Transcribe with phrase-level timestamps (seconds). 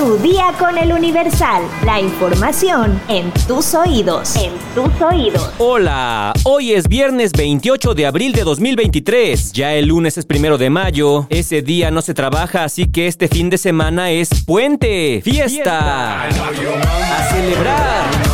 [0.00, 1.62] Tu día con el Universal.
[1.84, 4.34] La información en tus oídos.
[4.34, 5.52] En tus oídos.
[5.58, 9.52] Hola, hoy es viernes 28 de abril de 2023.
[9.52, 11.26] Ya el lunes es primero de mayo.
[11.28, 15.20] Ese día no se trabaja, así que este fin de semana es puente.
[15.22, 16.24] Fiesta.
[16.24, 18.29] A celebrar.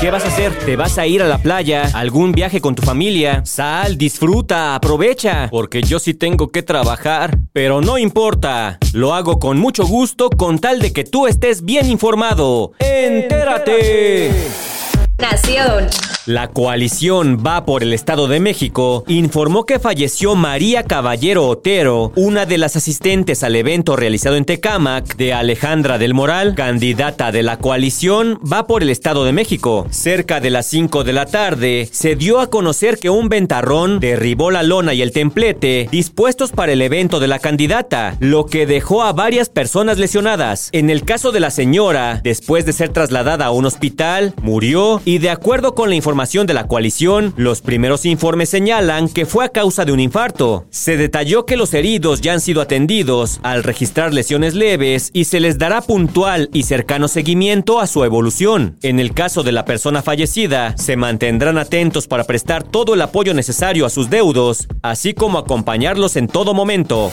[0.00, 0.52] ¿Qué vas a hacer?
[0.66, 1.88] ¿Te vas a ir a la playa?
[1.94, 3.42] ¿Algún viaje con tu familia?
[3.46, 5.48] Sal, disfruta, aprovecha.
[5.50, 7.38] Porque yo sí tengo que trabajar.
[7.52, 8.78] Pero no importa.
[8.92, 12.72] Lo hago con mucho gusto con tal de que tú estés bien informado.
[12.80, 14.30] ¡Entérate!
[15.18, 15.88] Nación.
[16.26, 22.46] La coalición Va por el Estado de México informó que falleció María Caballero Otero, una
[22.46, 27.58] de las asistentes al evento realizado en Tecámac de Alejandra del Moral, candidata de la
[27.58, 29.86] coalición Va por el Estado de México.
[29.90, 34.50] Cerca de las 5 de la tarde, se dio a conocer que un ventarrón derribó
[34.50, 39.02] la lona y el templete dispuestos para el evento de la candidata, lo que dejó
[39.02, 40.70] a varias personas lesionadas.
[40.72, 45.18] En el caso de la señora, después de ser trasladada a un hospital, murió y
[45.18, 49.48] de acuerdo con la información de la coalición, los primeros informes señalan que fue a
[49.48, 50.64] causa de un infarto.
[50.70, 55.40] Se detalló que los heridos ya han sido atendidos al registrar lesiones leves y se
[55.40, 58.78] les dará puntual y cercano seguimiento a su evolución.
[58.82, 63.34] En el caso de la persona fallecida, se mantendrán atentos para prestar todo el apoyo
[63.34, 67.10] necesario a sus deudos, así como acompañarlos en todo momento.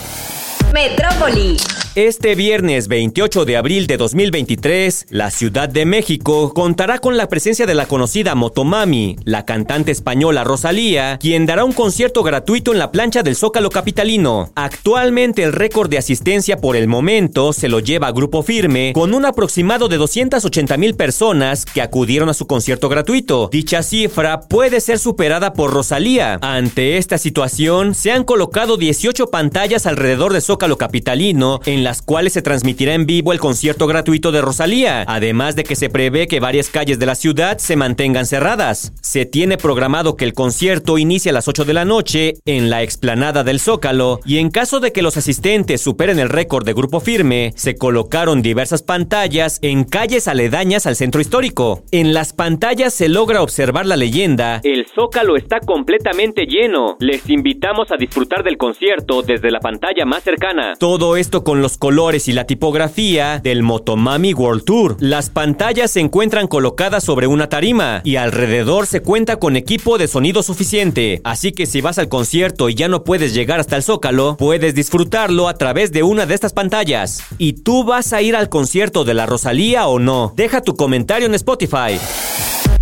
[0.72, 1.56] Metrópoli.
[1.94, 7.66] Este viernes 28 de abril de 2023, la Ciudad de México contará con la presencia
[7.66, 12.92] de la conocida Motomami, la cantante española Rosalía, quien dará un concierto gratuito en la
[12.92, 14.52] plancha del Zócalo Capitalino.
[14.54, 19.26] Actualmente el récord de asistencia por el momento se lo lleva Grupo Firme, con un
[19.26, 23.50] aproximado de 280 mil personas que acudieron a su concierto gratuito.
[23.52, 26.38] Dicha cifra puede ser superada por Rosalía.
[26.40, 32.32] Ante esta situación, se han colocado 18 pantallas alrededor del Zócalo Capitalino en las cuales
[32.32, 36.40] se transmitirá en vivo el concierto gratuito de Rosalía, además de que se prevé que
[36.40, 38.92] varias calles de la ciudad se mantengan cerradas.
[39.02, 42.82] Se tiene programado que el concierto inicie a las 8 de la noche en la
[42.82, 47.00] explanada del Zócalo y en caso de que los asistentes superen el récord de grupo
[47.00, 51.82] firme, se colocaron diversas pantallas en calles aledañas al centro histórico.
[51.90, 56.96] En las pantallas se logra observar la leyenda El Zócalo está completamente lleno.
[57.00, 60.74] Les invitamos a disfrutar del concierto desde la pantalla más cercana.
[60.78, 64.96] Todo esto con los colores y la tipografía del Motomami World Tour.
[65.00, 70.08] Las pantallas se encuentran colocadas sobre una tarima y alrededor se cuenta con equipo de
[70.08, 71.20] sonido suficiente.
[71.24, 74.74] Así que si vas al concierto y ya no puedes llegar hasta el Zócalo, puedes
[74.74, 77.22] disfrutarlo a través de una de estas pantallas.
[77.38, 80.32] ¿Y tú vas a ir al concierto de la Rosalía o no?
[80.36, 81.98] Deja tu comentario en Spotify.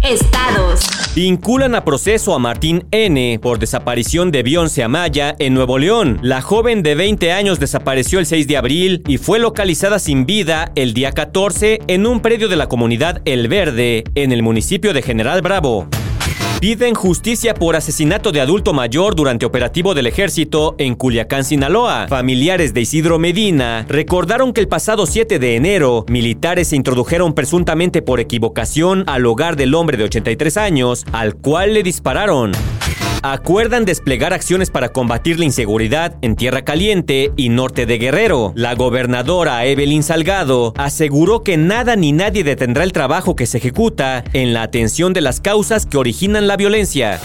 [0.03, 1.00] Estados.
[1.13, 3.41] Vinculan a proceso a Martín N.
[3.43, 6.21] por desaparición de Beyoncé Amaya en Nuevo León.
[6.23, 10.71] La joven de 20 años desapareció el 6 de abril y fue localizada sin vida
[10.77, 15.03] el día 14 en un predio de la comunidad El Verde, en el municipio de
[15.03, 15.89] General Bravo.
[16.61, 22.07] Piden justicia por asesinato de adulto mayor durante operativo del ejército en Culiacán, Sinaloa.
[22.07, 28.03] Familiares de Isidro Medina recordaron que el pasado 7 de enero, militares se introdujeron presuntamente
[28.03, 32.53] por equivocación al hogar del hombre de 83 años, al cual le dispararon
[33.23, 38.53] acuerdan desplegar acciones para combatir la inseguridad en Tierra Caliente y norte de Guerrero.
[38.55, 44.25] La gobernadora Evelyn Salgado aseguró que nada ni nadie detendrá el trabajo que se ejecuta
[44.33, 47.21] en la atención de las causas que originan la violencia.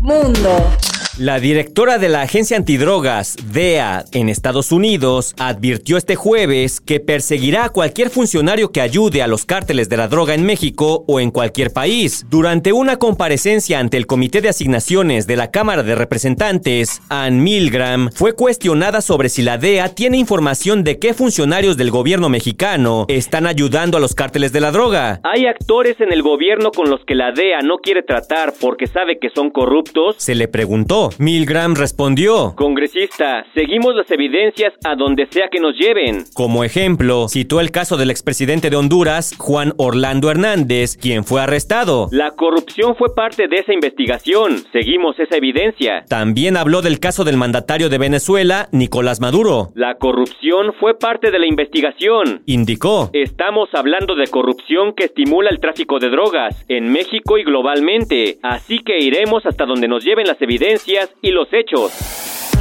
[0.00, 0.70] Mundo.
[1.18, 7.64] La directora de la agencia antidrogas, DEA, en Estados Unidos, advirtió este jueves que perseguirá
[7.64, 11.30] a cualquier funcionario que ayude a los cárteles de la droga en México o en
[11.30, 12.26] cualquier país.
[12.28, 18.10] Durante una comparecencia ante el Comité de Asignaciones de la Cámara de Representantes, Ann Milgram
[18.12, 23.46] fue cuestionada sobre si la DEA tiene información de qué funcionarios del gobierno mexicano están
[23.46, 25.20] ayudando a los cárteles de la droga.
[25.22, 29.18] Hay actores en el gobierno con los que la DEA no quiere tratar porque sabe
[29.18, 30.16] que son corruptos.
[30.18, 31.05] Se le preguntó.
[31.18, 36.24] Milgram respondió, Congresista, seguimos las evidencias a donde sea que nos lleven.
[36.34, 42.08] Como ejemplo, citó el caso del expresidente de Honduras, Juan Orlando Hernández, quien fue arrestado.
[42.12, 44.64] La corrupción fue parte de esa investigación.
[44.72, 46.04] Seguimos esa evidencia.
[46.08, 49.70] También habló del caso del mandatario de Venezuela, Nicolás Maduro.
[49.74, 52.42] La corrupción fue parte de la investigación.
[52.46, 58.38] Indicó, estamos hablando de corrupción que estimula el tráfico de drogas en México y globalmente.
[58.42, 61.92] Así que iremos hasta donde nos lleven las evidencias y los hechos.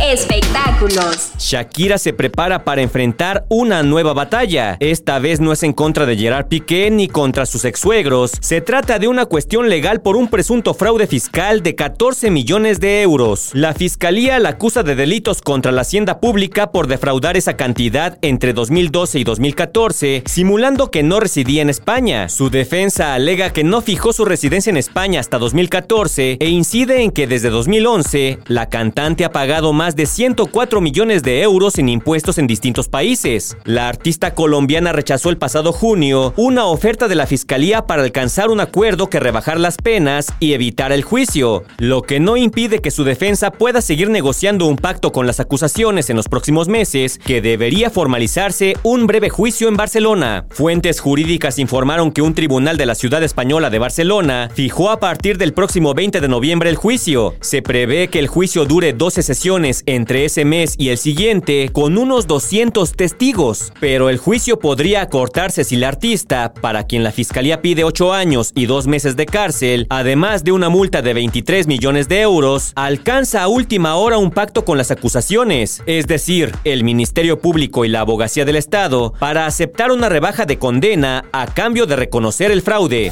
[0.02, 1.32] Espectáculos.
[1.40, 4.76] Shakira se prepara para enfrentar una nueva batalla.
[4.82, 8.34] Esta vez no es en contra de Gerard Piqué ni contra sus ex-suegros.
[8.42, 13.04] Se trata de una cuestión legal por un presunto fraude fiscal de 14 millones de
[13.04, 13.52] euros.
[13.54, 18.52] La fiscalía la acusa de delitos contra la hacienda pública por defraudar esa cantidad entre
[18.52, 22.28] 2012 y 2014, simulando que no residía en España.
[22.28, 27.12] Su defensa alega que no fijó su residencia en España hasta 2014 e incide en
[27.12, 32.40] que desde 2011 la cantante ha pagado más de 104 millones de euros en impuestos
[32.40, 33.56] en distintos países.
[33.66, 38.62] La artista colombiana rechazó el pasado junio una oferta de la fiscalía para alcanzar un
[38.62, 43.04] acuerdo que rebajar las penas y evitar el juicio, lo que no impide que su
[43.04, 47.90] defensa pueda seguir negociando un pacto con las acusaciones en los próximos meses, que debería
[47.90, 50.46] formalizarse un breve juicio en Barcelona.
[50.50, 55.38] Fuentes jurídicas informaron que un tribunal de la ciudad española de Barcelona fijó a partir
[55.38, 57.36] del próximo 20 de noviembre el juicio.
[57.42, 61.98] Se prevé que el juicio dure 12 sesiones entre ese mes y el siguiente, con
[61.98, 63.74] unos 200 testigos.
[63.80, 68.52] Pero el juicio podría acortarse si la artista, para quien la fiscalía pide 8 años
[68.56, 73.44] y 2 meses de cárcel, además de una multa de 23 millones de euros, alcanza
[73.44, 78.02] a última hora un pacto con las acusaciones, es decir, el Ministerio Público y la
[78.02, 83.12] Abogacía del Estado, para aceptar una rebaja de condena a cambio de reconocer el fraude.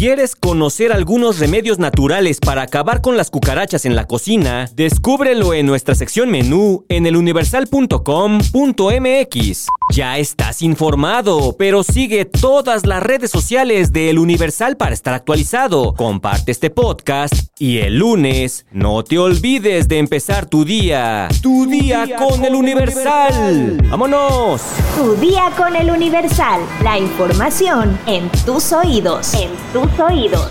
[0.00, 4.70] ¿Quieres conocer algunos remedios naturales para acabar con las cucarachas en la cocina?
[4.74, 9.66] Descúbrelo en nuestra sección menú en eluniversal.com.mx.
[9.90, 15.94] Ya estás informado, pero sigue todas las redes sociales de El Universal para estar actualizado.
[15.94, 21.26] Comparte este podcast y el lunes no te olvides de empezar tu día.
[21.42, 23.78] Tu, día, con, El Universal.
[23.90, 24.62] ¡Vámonos!
[24.96, 26.60] Tu día con El Universal.
[26.84, 29.34] La información en tus oídos.
[29.34, 30.50] En tus oídos.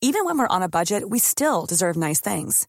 [0.00, 2.68] Even when we're on a budget, we still deserve nice things.